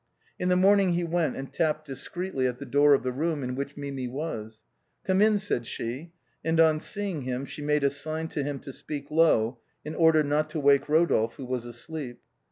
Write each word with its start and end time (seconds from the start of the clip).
In 0.39 0.49
the 0.49 0.55
morning, 0.55 0.93
he 0.93 1.03
went 1.03 1.35
and 1.35 1.53
tapped 1.53 1.85
discreetly 1.85 2.47
at 2.47 2.57
the 2.57 2.65
door 2.65 2.95
of 2.95 3.03
the 3.03 3.11
room 3.11 3.43
in 3.43 3.53
which 3.53 3.77
Mimi 3.77 4.07
was." 4.07 4.63
Come 5.05 5.21
in," 5.21 5.37
said 5.37 5.67
she, 5.67 6.11
and 6.43 6.59
on 6.59 6.79
seeing 6.79 7.21
him, 7.21 7.45
she 7.45 7.61
made 7.61 7.83
a 7.83 7.91
sign 7.91 8.27
to 8.29 8.41
him 8.41 8.57
to 8.61 8.73
speak 8.73 9.11
low 9.11 9.59
in 9.85 9.93
order 9.93 10.23
not 10.23 10.49
to 10.49 10.59
wake 10.59 10.89
Rodolphe 10.89 11.35
who 11.35 11.45
was 11.45 11.65
asleep. 11.65 12.19